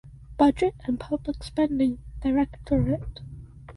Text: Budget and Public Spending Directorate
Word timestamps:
Budget 0.35 0.73
and 0.87 0.99
Public 0.99 1.43
Spending 1.43 1.99
Directorate 2.23 3.19